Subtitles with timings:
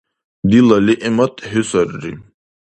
[0.49, 2.11] Дила лигӀмат хӀу сарри.